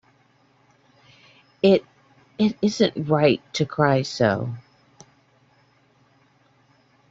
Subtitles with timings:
[1.61, 1.85] It—
[2.39, 4.49] it— isn’t right to cry so.